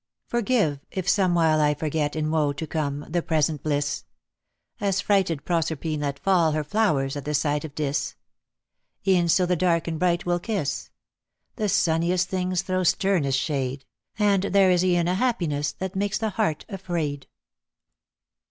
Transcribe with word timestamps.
Forgive, 0.25 0.79
if 0.89 1.07
somewhile 1.07 1.61
I 1.61 1.75
forget, 1.75 2.15
In 2.15 2.31
woe 2.31 2.53
to 2.53 2.65
come, 2.65 3.05
the 3.07 3.21
present 3.21 3.61
bliss; 3.61 4.03
As 4.79 4.99
frighted 4.99 5.45
Proserpine 5.45 5.99
let 5.99 6.17
fall 6.17 6.53
Her 6.53 6.63
flowers 6.63 7.15
at 7.15 7.23
the 7.23 7.35
sight 7.35 7.63
of 7.63 7.75
Dis: 7.75 8.15
E'en 9.07 9.29
so 9.29 9.45
the 9.45 9.55
dark 9.55 9.87
and 9.87 9.99
bright 9.99 10.25
will 10.25 10.39
kiss— 10.39 10.89
The 11.57 11.69
sunniest 11.69 12.29
things 12.29 12.63
throw 12.63 12.81
sternest 12.83 13.37
shade, 13.37 13.85
And 14.17 14.41
there 14.45 14.71
is 14.71 14.83
e'en 14.83 15.07
a 15.07 15.13
happiness 15.13 15.71
That 15.73 15.95
makes 15.95 16.17
the 16.17 16.31
heart 16.31 16.65
afraid 16.67 17.27